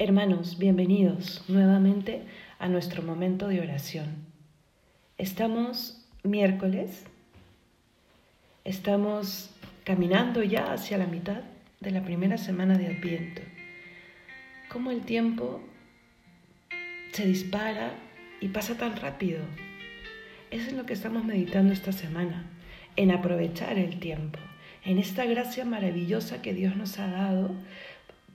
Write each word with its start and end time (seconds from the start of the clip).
Hermanos, 0.00 0.58
bienvenidos 0.58 1.42
nuevamente 1.48 2.22
a 2.60 2.68
nuestro 2.68 3.02
momento 3.02 3.48
de 3.48 3.60
oración. 3.60 4.26
Estamos 5.18 6.06
miércoles, 6.22 7.04
estamos 8.62 9.50
caminando 9.82 10.44
ya 10.44 10.72
hacia 10.72 10.98
la 10.98 11.08
mitad 11.08 11.40
de 11.80 11.90
la 11.90 12.04
primera 12.04 12.38
semana 12.38 12.78
de 12.78 12.86
Adviento. 12.86 13.42
¿Cómo 14.68 14.92
el 14.92 15.00
tiempo 15.00 15.60
se 17.10 17.26
dispara 17.26 17.90
y 18.40 18.50
pasa 18.50 18.76
tan 18.76 18.94
rápido? 18.98 19.40
Eso 20.52 20.68
es 20.68 20.74
lo 20.74 20.86
que 20.86 20.92
estamos 20.92 21.24
meditando 21.24 21.72
esta 21.72 21.90
semana, 21.90 22.48
en 22.94 23.10
aprovechar 23.10 23.76
el 23.76 23.98
tiempo, 23.98 24.38
en 24.84 24.98
esta 24.98 25.24
gracia 25.24 25.64
maravillosa 25.64 26.40
que 26.40 26.54
Dios 26.54 26.76
nos 26.76 27.00
ha 27.00 27.08
dado 27.08 27.50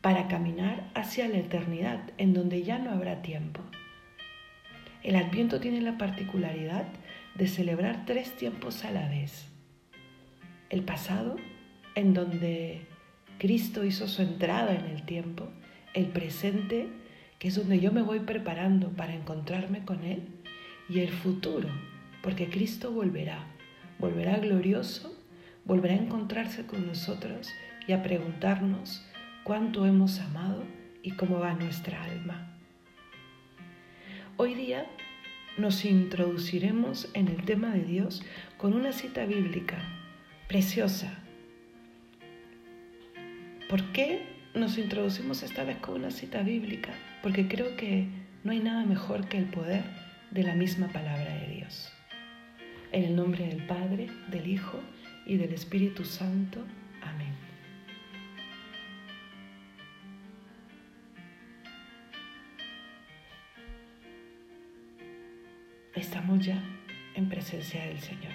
para 0.03 0.27
caminar 0.27 0.91
hacia 0.95 1.29
la 1.29 1.37
eternidad, 1.37 2.11
en 2.17 2.33
donde 2.33 2.61
ya 2.63 2.77
no 2.77 2.91
habrá 2.91 3.21
tiempo. 3.21 3.61
El 5.01 5.15
adviento 5.15 5.61
tiene 5.61 5.79
la 5.79 5.97
particularidad 5.97 6.85
de 7.35 7.47
celebrar 7.47 8.03
tres 8.05 8.35
tiempos 8.35 8.83
a 8.83 8.91
la 8.91 9.07
vez. 9.07 9.47
El 10.69 10.83
pasado, 10.83 11.37
en 11.95 12.13
donde 12.13 12.85
Cristo 13.39 13.85
hizo 13.85 14.09
su 14.09 14.21
entrada 14.23 14.75
en 14.75 14.87
el 14.87 15.03
tiempo, 15.03 15.47
el 15.93 16.07
presente, 16.07 16.89
que 17.39 17.47
es 17.47 17.55
donde 17.55 17.79
yo 17.79 17.93
me 17.93 18.01
voy 18.01 18.19
preparando 18.19 18.89
para 18.89 19.13
encontrarme 19.13 19.85
con 19.85 20.03
Él, 20.03 20.27
y 20.89 20.99
el 20.99 21.11
futuro, 21.11 21.69
porque 22.21 22.49
Cristo 22.49 22.91
volverá, 22.91 23.47
volverá 23.99 24.35
glorioso, 24.35 25.17
volverá 25.63 25.93
a 25.93 25.99
encontrarse 26.03 26.65
con 26.65 26.85
nosotros 26.85 27.47
y 27.87 27.93
a 27.93 28.03
preguntarnos, 28.03 29.05
cuánto 29.43 29.85
hemos 29.85 30.19
amado 30.19 30.63
y 31.01 31.11
cómo 31.11 31.39
va 31.39 31.53
nuestra 31.53 32.01
alma. 32.03 32.47
Hoy 34.37 34.53
día 34.55 34.85
nos 35.57 35.85
introduciremos 35.85 37.09
en 37.13 37.27
el 37.27 37.43
tema 37.43 37.71
de 37.71 37.83
Dios 37.83 38.23
con 38.57 38.73
una 38.73 38.93
cita 38.93 39.25
bíblica 39.25 39.77
preciosa. 40.47 41.19
¿Por 43.69 43.83
qué 43.91 44.25
nos 44.55 44.77
introducimos 44.77 45.43
esta 45.43 45.63
vez 45.63 45.77
con 45.77 45.95
una 45.95 46.11
cita 46.11 46.41
bíblica? 46.41 46.93
Porque 47.21 47.47
creo 47.47 47.75
que 47.75 48.07
no 48.43 48.51
hay 48.51 48.59
nada 48.59 48.85
mejor 48.85 49.27
que 49.27 49.37
el 49.37 49.45
poder 49.45 49.83
de 50.31 50.43
la 50.43 50.55
misma 50.55 50.87
palabra 50.87 51.35
de 51.39 51.55
Dios. 51.55 51.91
En 52.91 53.03
el 53.03 53.15
nombre 53.15 53.47
del 53.47 53.65
Padre, 53.65 54.07
del 54.29 54.47
Hijo 54.47 54.79
y 55.25 55.37
del 55.37 55.53
Espíritu 55.53 56.05
Santo. 56.05 56.59
Amén. 57.01 57.52
Estamos 65.95 66.45
ya 66.45 66.61
en 67.15 67.29
presencia 67.29 67.85
del 67.85 67.99
Señor. 67.99 68.33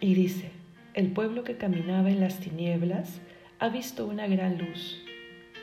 Y 0.00 0.14
dice, 0.14 0.50
el 0.94 1.12
pueblo 1.12 1.44
que 1.44 1.56
caminaba 1.56 2.10
en 2.10 2.20
las 2.20 2.40
tinieblas 2.40 3.20
ha 3.58 3.68
visto 3.68 4.06
una 4.06 4.26
gran 4.26 4.58
luz. 4.58 5.00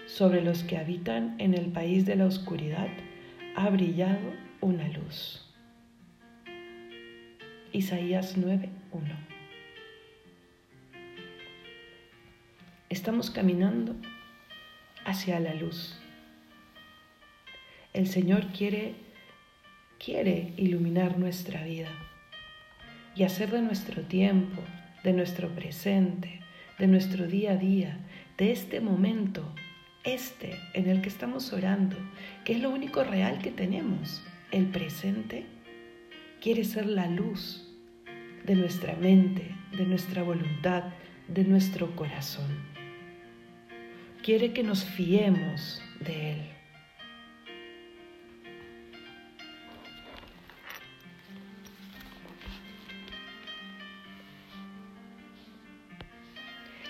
Sobre 0.08 0.42
los 0.42 0.64
que 0.64 0.78
habitan 0.78 1.36
en 1.40 1.54
el 1.54 1.68
país 1.72 2.06
de 2.06 2.16
la 2.16 2.26
oscuridad 2.26 2.88
ha 3.56 3.70
brillado 3.70 4.34
una 4.62 4.88
luz. 4.88 5.46
Isaías 7.72 8.36
9:1 8.38 8.70
Estamos 12.90 13.30
caminando 13.30 13.96
hacia 15.06 15.40
la 15.40 15.54
luz. 15.54 16.00
El 17.92 18.08
Señor 18.08 18.48
quiere, 18.48 18.94
quiere 20.04 20.54
iluminar 20.58 21.18
nuestra 21.18 21.64
vida 21.64 21.90
y 23.16 23.24
hacer 23.24 23.50
de 23.50 23.62
nuestro 23.62 24.04
tiempo, 24.04 24.62
de 25.04 25.12
nuestro 25.12 25.50
presente, 25.50 26.40
de 26.78 26.86
nuestro 26.86 27.26
día 27.26 27.54
a 27.54 27.56
día, 27.56 27.98
de 28.38 28.52
este 28.52 28.80
momento, 28.80 29.56
este 30.04 30.56
en 30.74 30.88
el 30.88 31.02
que 31.02 31.10
estamos 31.10 31.52
orando, 31.52 31.98
que 32.46 32.54
es 32.54 32.62
lo 32.62 32.70
único 32.70 33.04
real 33.04 33.40
que 33.40 33.52
tenemos, 33.52 34.22
el 34.52 34.68
presente, 34.68 35.46
quiere 36.42 36.66
ser 36.66 36.86
la 36.86 37.08
luz 37.08 37.68
de 38.46 38.56
nuestra 38.56 38.96
mente, 38.98 39.56
de 39.76 39.86
nuestra 39.86 40.22
voluntad, 40.22 40.84
de 41.28 41.44
nuestro 41.44 41.96
corazón. 41.96 42.50
Quiere 44.22 44.54
que 44.54 44.62
nos 44.62 44.84
fiemos 44.84 45.82
de 46.00 46.34
Él. 46.34 46.59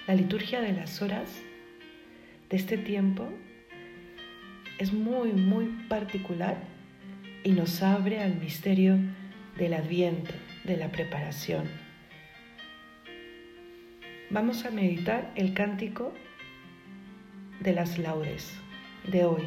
La 0.10 0.16
liturgia 0.16 0.60
de 0.60 0.74
las 0.74 1.04
horas 1.04 1.30
de 2.50 2.58
este 2.58 2.80
tiempo 2.80 3.30
es 4.80 4.92
muy, 4.92 5.34
muy 5.34 5.68
particular 5.88 6.58
y 7.44 7.52
nos 7.52 7.84
abre 7.84 8.20
al 8.24 8.34
misterio 8.34 8.98
del 9.56 9.76
adviento, 9.76 10.34
de 10.64 10.78
la 10.78 10.92
preparación. 10.92 11.70
Vamos 14.32 14.66
a 14.66 14.72
meditar 14.72 15.32
el 15.36 15.54
cántico 15.54 16.12
de 17.60 17.74
las 17.74 18.00
laudes 18.00 18.52
de 19.12 19.26
hoy. 19.26 19.44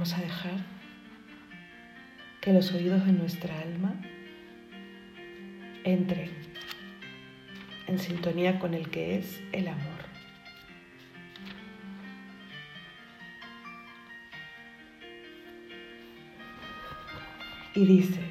Vamos 0.00 0.16
a 0.16 0.22
dejar 0.22 0.54
que 2.40 2.54
los 2.54 2.72
oídos 2.72 3.04
de 3.04 3.12
nuestra 3.12 3.60
alma 3.60 4.00
entren 5.84 6.30
en 7.86 7.98
sintonía 7.98 8.58
con 8.58 8.72
el 8.72 8.88
que 8.88 9.18
es 9.18 9.42
el 9.52 9.68
amor. 9.68 10.00
Y 17.74 17.84
dice, 17.84 18.22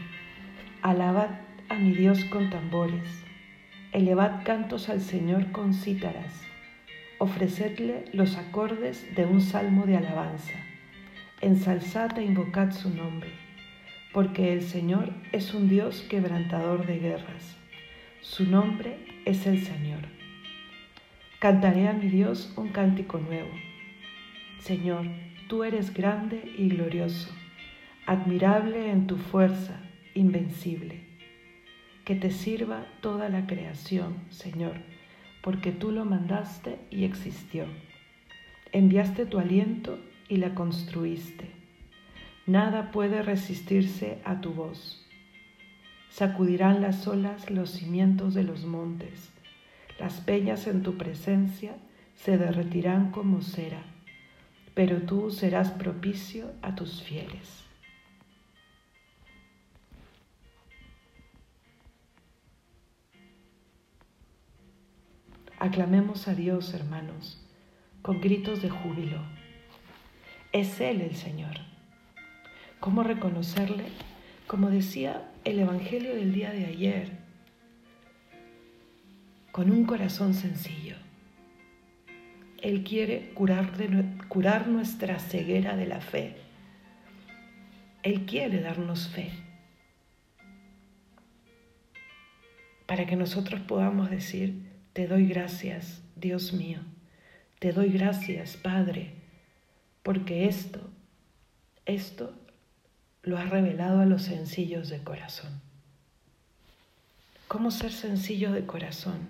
alabad 0.82 1.30
a 1.70 1.76
mi 1.76 1.92
Dios 1.92 2.26
con 2.32 2.50
tambores, 2.50 3.24
elevad 3.92 4.44
cantos 4.44 4.90
al 4.90 5.02
Señor 5.02 5.52
con 5.52 5.76
cítaras, 5.76 6.34
ofrecedle 7.20 8.06
los 8.12 8.38
acordes 8.38 9.06
de 9.16 9.26
un 9.26 9.40
salmo 9.40 9.86
de 9.86 9.98
alabanza 9.98 10.69
ensalzad 11.42 12.18
e 12.18 12.24
invocad 12.26 12.72
su 12.72 12.90
nombre, 12.90 13.30
porque 14.12 14.52
el 14.52 14.62
Señor 14.62 15.14
es 15.32 15.54
un 15.54 15.70
Dios 15.70 16.02
quebrantador 16.10 16.86
de 16.86 17.00
guerras. 17.00 17.56
Su 18.22 18.46
nombre 18.46 18.98
es 19.24 19.48
el 19.48 19.64
Señor. 19.64 20.02
Cantaré 21.40 21.88
a 21.88 21.94
mi 21.94 22.10
Dios 22.10 22.54
un 22.58 22.70
cántico 22.70 23.20
nuevo. 23.20 23.52
Señor, 24.60 25.06
tú 25.48 25.64
eres 25.64 25.94
grande 25.94 26.54
y 26.58 26.68
glorioso, 26.68 27.34
admirable 28.06 28.92
en 28.92 29.08
tu 29.08 29.16
fuerza, 29.16 29.80
invencible. 30.14 31.06
Que 32.04 32.16
te 32.16 32.32
sirva 32.32 32.86
toda 33.00 33.30
la 33.30 33.48
creación, 33.48 34.18
Señor, 34.30 34.74
porque 35.42 35.72
tú 35.72 35.92
lo 35.92 36.04
mandaste 36.04 36.80
y 36.92 37.06
existió. 37.06 37.66
Enviaste 38.74 39.26
tu 39.26 39.40
aliento 39.40 40.00
y 40.30 40.38
la 40.38 40.56
construiste. 40.56 41.52
Nada 42.46 42.92
puede 42.92 43.22
resistirse 43.22 44.22
a 44.24 44.40
tu 44.40 44.54
voz. 44.54 45.06
Sacudirán 46.10 46.82
las 46.82 47.08
olas 47.08 47.52
los 47.52 47.72
cimientos 47.72 48.34
de 48.34 48.44
los 48.44 48.64
montes. 48.64 49.32
Las 50.00 50.22
peñas 50.22 50.66
en 50.68 50.82
tu 50.82 50.98
presencia 50.98 51.76
se 52.16 52.38
derretirán 52.38 53.12
como 53.12 53.42
cera, 53.42 53.84
pero 54.74 55.02
tú 55.02 55.32
serás 55.32 55.72
propicio 55.72 56.52
a 56.62 56.76
tus 56.76 57.04
fieles. 57.04 57.66
Aclamemos 65.60 66.30
a 66.30 66.36
Dios, 66.36 66.74
hermanos, 66.74 67.46
con 68.02 68.22
gritos 68.22 68.62
de 68.62 68.70
júbilo. 68.70 69.39
Es 70.52 70.82
Él 70.82 71.02
el 71.02 71.16
Señor. 71.16 71.58
cómo 72.80 73.04
reconocerle, 73.04 73.84
como 74.48 74.70
decía 74.70 75.30
el 75.44 75.60
Evangelio 75.60 76.16
del 76.16 76.34
día 76.34 76.52
de 76.52 76.66
ayer, 76.66 77.12
con 79.52 79.70
un 79.70 79.86
corazón 79.86 80.34
sencillo. 80.34 80.96
Él 82.62 82.84
quiere 82.84 83.32
curar, 83.34 83.74
curar 84.28 84.68
nuestra 84.68 85.20
ceguera 85.20 85.76
de 85.76 85.88
la 85.88 86.02
fe. 86.02 86.38
Él 88.02 88.26
quiere 88.26 88.62
darnos 88.62 89.10
fe 89.10 89.32
para 92.90 93.06
que 93.06 93.16
nosotros 93.16 93.62
podamos 93.62 94.10
decir, 94.10 94.64
te 94.94 95.06
doy 95.06 95.28
gracias, 95.28 96.02
Dios 96.16 96.54
mío, 96.54 96.80
te 97.60 97.72
doy 97.72 97.90
gracias, 97.90 98.58
Padre, 98.58 99.19
porque 100.10 100.48
esto, 100.48 100.80
esto 101.86 102.34
lo 103.22 103.38
has 103.38 103.48
revelado 103.48 104.00
a 104.00 104.08
los 104.08 104.24
sencillos 104.24 104.90
de 104.90 105.04
corazón. 105.04 105.62
¿Cómo 107.48 107.70
ser 107.70 107.92
sencillo 107.92 108.52
de 108.52 108.66
corazón? 108.66 109.28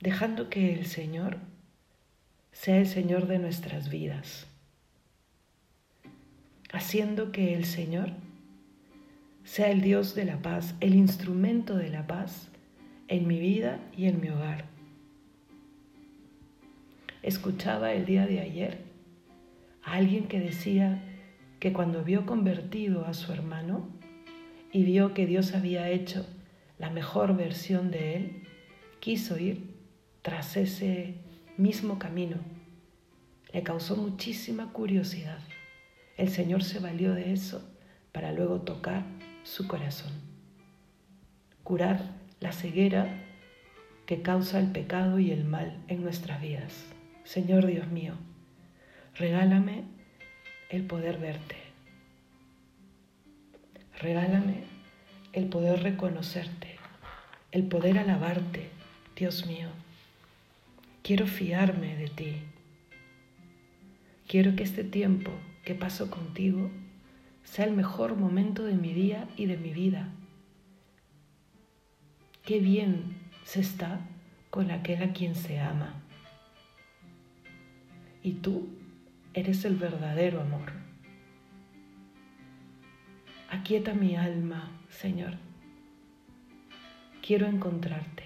Dejando 0.00 0.48
que 0.48 0.72
el 0.72 0.86
Señor 0.86 1.36
sea 2.50 2.78
el 2.78 2.86
Señor 2.86 3.26
de 3.26 3.38
nuestras 3.38 3.90
vidas, 3.90 4.46
haciendo 6.72 7.30
que 7.30 7.52
el 7.54 7.66
Señor 7.66 8.12
sea 9.44 9.70
el 9.70 9.82
Dios 9.82 10.14
de 10.14 10.24
la 10.24 10.40
paz, 10.40 10.74
el 10.80 10.94
instrumento 10.94 11.76
de 11.76 11.90
la 11.90 12.06
paz 12.06 12.48
en 13.08 13.28
mi 13.28 13.38
vida 13.38 13.80
y 13.94 14.06
en 14.06 14.18
mi 14.18 14.30
hogar. 14.30 14.64
Escuchaba 17.22 17.92
el 17.92 18.06
día 18.06 18.26
de 18.26 18.40
ayer 18.40 18.85
alguien 19.86 20.26
que 20.26 20.40
decía 20.40 21.00
que 21.60 21.72
cuando 21.72 22.02
vio 22.02 22.26
convertido 22.26 23.06
a 23.06 23.14
su 23.14 23.32
hermano 23.32 23.88
y 24.72 24.82
vio 24.82 25.14
que 25.14 25.26
Dios 25.26 25.54
había 25.54 25.88
hecho 25.90 26.26
la 26.78 26.90
mejor 26.90 27.36
versión 27.36 27.90
de 27.90 28.16
él, 28.16 28.42
quiso 29.00 29.38
ir 29.38 29.74
tras 30.22 30.56
ese 30.56 31.14
mismo 31.56 31.98
camino. 31.98 32.36
Le 33.52 33.62
causó 33.62 33.96
muchísima 33.96 34.72
curiosidad. 34.72 35.38
El 36.16 36.28
Señor 36.28 36.64
se 36.64 36.80
valió 36.80 37.14
de 37.14 37.32
eso 37.32 37.66
para 38.12 38.32
luego 38.32 38.62
tocar 38.62 39.04
su 39.44 39.68
corazón, 39.68 40.12
curar 41.62 42.00
la 42.40 42.52
ceguera 42.52 43.22
que 44.04 44.20
causa 44.20 44.58
el 44.58 44.72
pecado 44.72 45.20
y 45.20 45.30
el 45.30 45.44
mal 45.44 45.82
en 45.88 46.02
nuestras 46.02 46.40
vidas. 46.42 46.86
Señor 47.24 47.66
Dios 47.66 47.88
mío, 47.88 48.14
regálame 49.18 49.84
el 50.68 50.84
poder 50.84 51.18
verte. 51.18 51.56
Regálame 53.98 54.64
el 55.32 55.46
poder 55.48 55.82
reconocerte, 55.82 56.76
el 57.50 57.64
poder 57.64 57.98
alabarte, 57.98 58.68
Dios 59.16 59.46
mío. 59.46 59.68
Quiero 61.02 61.26
fiarme 61.26 61.96
de 61.96 62.08
ti. 62.08 62.36
Quiero 64.26 64.54
que 64.56 64.64
este 64.64 64.84
tiempo 64.84 65.30
que 65.64 65.74
paso 65.74 66.10
contigo 66.10 66.70
sea 67.44 67.64
el 67.64 67.72
mejor 67.72 68.16
momento 68.16 68.64
de 68.64 68.74
mi 68.74 68.92
día 68.92 69.28
y 69.36 69.46
de 69.46 69.56
mi 69.56 69.72
vida. 69.72 70.08
Qué 72.44 72.60
bien 72.60 73.16
se 73.44 73.60
está 73.60 74.00
con 74.50 74.70
aquel 74.70 75.02
a 75.02 75.12
quien 75.12 75.34
se 75.34 75.58
ama. 75.58 75.94
Y 78.22 78.32
tú 78.32 78.75
eres 79.36 79.66
el 79.66 79.76
verdadero 79.76 80.40
amor. 80.40 80.72
Aquieta 83.50 83.92
mi 83.92 84.16
alma, 84.16 84.70
Señor. 84.88 85.34
Quiero 87.20 87.46
encontrarte. 87.46 88.24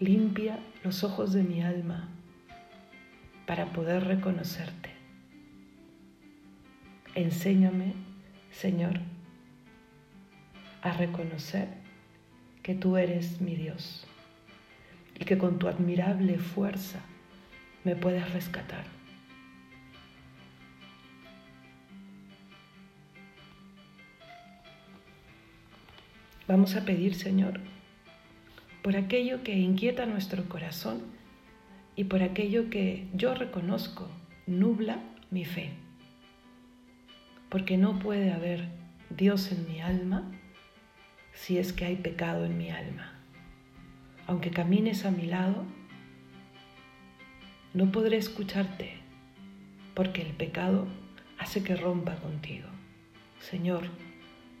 Limpia 0.00 0.58
los 0.82 1.04
ojos 1.04 1.34
de 1.34 1.42
mi 1.42 1.60
alma 1.60 2.08
para 3.46 3.66
poder 3.74 4.04
reconocerte. 4.04 4.88
Enséñame, 7.14 7.92
Señor, 8.50 9.00
a 10.80 10.92
reconocer 10.92 11.68
que 12.62 12.74
tú 12.74 12.96
eres 12.96 13.42
mi 13.42 13.54
Dios 13.54 14.06
y 15.18 15.26
que 15.26 15.36
con 15.36 15.58
tu 15.58 15.68
admirable 15.68 16.38
fuerza 16.38 17.00
me 17.84 17.96
puedes 17.96 18.32
rescatar. 18.32 18.99
Vamos 26.50 26.74
a 26.74 26.84
pedir, 26.84 27.14
Señor, 27.14 27.60
por 28.82 28.96
aquello 28.96 29.44
que 29.44 29.56
inquieta 29.56 30.04
nuestro 30.04 30.48
corazón 30.48 31.00
y 31.94 32.02
por 32.02 32.24
aquello 32.24 32.70
que 32.70 33.06
yo 33.14 33.36
reconozco 33.36 34.08
nubla 34.48 34.98
mi 35.30 35.44
fe 35.44 35.70
porque 37.50 37.76
no 37.76 38.00
puede 38.00 38.32
haber 38.32 38.66
Dios 39.10 39.52
en 39.52 39.68
mi 39.68 39.80
alma 39.80 40.28
si 41.34 41.56
es 41.56 41.72
que 41.72 41.84
hay 41.84 41.94
pecado 41.94 42.44
en 42.44 42.58
mi 42.58 42.70
alma. 42.70 43.12
Aunque 44.26 44.50
camines 44.50 45.04
a 45.04 45.12
mi 45.12 45.26
lado, 45.26 45.62
no 47.74 47.92
podré 47.92 48.16
escucharte 48.16 48.94
porque 49.94 50.22
el 50.22 50.32
pecado 50.32 50.88
hace 51.38 51.62
que 51.62 51.76
rompa 51.76 52.16
contigo. 52.16 52.66
Señor, 53.38 53.84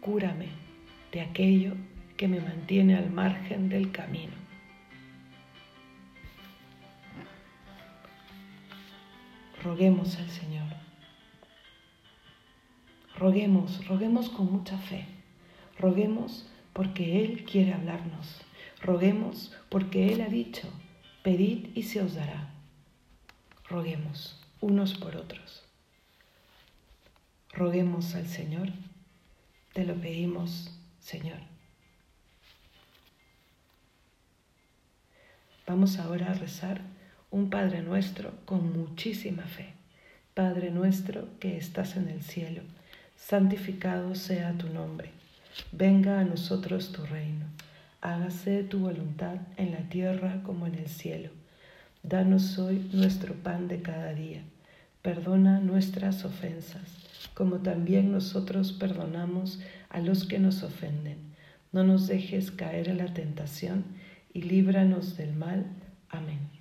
cúrame 0.00 0.69
de 1.12 1.20
aquello 1.20 1.74
que 2.16 2.28
me 2.28 2.40
mantiene 2.40 2.96
al 2.96 3.10
margen 3.10 3.68
del 3.68 3.90
camino. 3.90 4.34
Roguemos 9.62 10.16
al 10.16 10.30
Señor. 10.30 10.68
Roguemos, 13.18 13.86
roguemos 13.86 14.30
con 14.30 14.50
mucha 14.50 14.78
fe. 14.78 15.06
Roguemos 15.78 16.48
porque 16.72 17.22
Él 17.22 17.44
quiere 17.44 17.74
hablarnos. 17.74 18.40
Roguemos 18.80 19.54
porque 19.68 20.12
Él 20.12 20.22
ha 20.22 20.28
dicho, 20.28 20.68
pedid 21.22 21.68
y 21.74 21.82
se 21.82 22.00
os 22.00 22.14
dará. 22.14 22.54
Roguemos 23.68 24.42
unos 24.60 24.94
por 24.94 25.16
otros. 25.16 25.62
Roguemos 27.52 28.14
al 28.14 28.26
Señor. 28.26 28.70
Te 29.74 29.84
lo 29.84 29.94
pedimos, 29.94 30.79
Señor. 31.00 31.38
Vamos 35.66 35.98
ahora 35.98 36.30
a 36.30 36.34
rezar 36.34 36.80
un 37.30 37.50
Padre 37.50 37.82
nuestro 37.82 38.32
con 38.44 38.72
muchísima 38.72 39.44
fe. 39.44 39.74
Padre 40.34 40.70
nuestro 40.70 41.28
que 41.38 41.56
estás 41.56 41.96
en 41.96 42.08
el 42.08 42.22
cielo 42.22 42.62
santificado 43.16 44.14
sea 44.14 44.52
tu 44.54 44.68
nombre. 44.68 45.10
Venga 45.72 46.20
a 46.20 46.24
nosotros 46.24 46.90
tu 46.90 47.04
reino. 47.04 47.46
Hágase 48.00 48.64
tu 48.64 48.80
voluntad 48.80 49.36
en 49.56 49.72
la 49.72 49.88
tierra 49.88 50.42
como 50.42 50.66
en 50.66 50.74
el 50.74 50.88
cielo. 50.88 51.30
Danos 52.02 52.58
hoy 52.58 52.88
nuestro 52.92 53.34
pan 53.34 53.68
de 53.68 53.82
cada 53.82 54.14
día. 54.14 54.42
Perdona 55.02 55.60
nuestras 55.60 56.24
ofensas, 56.24 56.82
como 57.34 57.58
también 57.58 58.12
nosotros 58.12 58.72
perdonamos 58.72 59.60
a 59.88 60.00
los 60.00 60.26
que 60.26 60.38
nos 60.38 60.62
ofenden. 60.62 61.18
No 61.72 61.84
nos 61.84 62.06
dejes 62.06 62.50
caer 62.50 62.88
en 62.88 62.98
la 62.98 63.14
tentación 63.14 63.84
y 64.32 64.42
líbranos 64.42 65.16
del 65.16 65.34
mal. 65.34 65.66
Amén. 66.08 66.60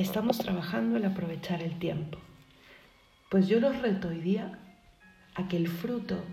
estamos 0.00 0.38
trabajando 0.38 0.96
en 0.96 1.04
aprovechar 1.04 1.62
el 1.62 1.78
tiempo. 1.78 2.18
Pues 3.28 3.48
yo 3.48 3.60
los 3.60 3.80
reto 3.82 4.08
hoy 4.08 4.20
día 4.20 4.58
a 5.34 5.46
que 5.46 5.56
el 5.56 5.68
fruto 5.68 6.24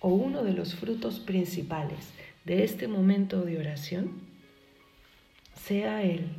o 0.00 0.08
uno 0.08 0.42
de 0.42 0.52
los 0.52 0.74
frutos 0.74 1.20
principales 1.20 2.12
de 2.44 2.64
este 2.64 2.88
momento 2.88 3.42
de 3.42 3.58
oración 3.58 4.20
sea 5.54 6.02
el 6.02 6.30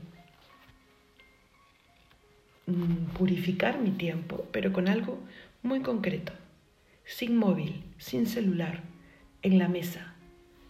purificar 3.17 3.79
mi 3.79 3.91
tiempo, 3.91 4.47
pero 4.51 4.71
con 4.71 4.87
algo 4.87 5.19
muy 5.61 5.81
concreto, 5.81 6.33
sin 7.05 7.37
móvil, 7.37 7.83
sin 7.97 8.25
celular, 8.25 8.83
en 9.41 9.59
la 9.59 9.67
mesa, 9.67 10.15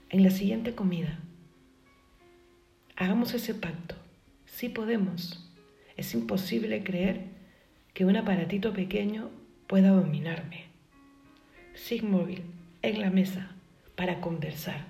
en 0.10 0.24
la 0.24 0.32
siguiente 0.32 0.74
comida. 0.74 1.20
Hagamos 2.96 3.34
ese 3.34 3.54
pacto, 3.54 3.96
si 4.46 4.70
podemos. 4.70 5.52
Es 5.98 6.14
imposible 6.14 6.84
creer 6.84 7.26
que 7.94 8.06
un 8.06 8.16
aparatito 8.16 8.74
pequeño 8.74 9.30
pueda 9.68 9.90
dominarme. 9.90 10.66
Sig 11.76 12.04
móvil, 12.04 12.42
en 12.82 13.02
la 13.02 13.10
mesa, 13.10 13.56
para 13.96 14.22
conversar. 14.22 14.86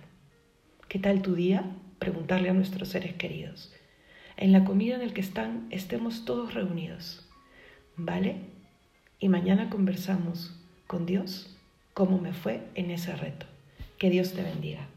¿Qué 0.88 1.00
tal 1.00 1.22
tu 1.22 1.36
día? 1.36 1.76
Preguntarle 2.00 2.50
a 2.50 2.54
nuestros 2.54 2.90
seres 2.90 3.14
queridos. 3.14 3.74
En 4.38 4.52
la 4.52 4.64
comida 4.64 4.96
en 4.96 5.02
el 5.02 5.14
que 5.14 5.22
están, 5.22 5.68
estemos 5.70 6.26
todos 6.26 6.54
reunidos. 6.54 7.24
¿vale? 7.96 8.38
Y 9.20 9.30
mañana 9.30 9.70
conversamos 9.70 10.60
con 10.88 11.06
Dios 11.06 11.56
cómo 11.94 12.18
me 12.18 12.34
fue 12.34 12.68
en 12.76 12.92
ese 12.92 13.16
reto. 13.16 13.46
Que 13.98 14.10
Dios 14.10 14.34
te 14.34 14.44
bendiga. 14.44 14.88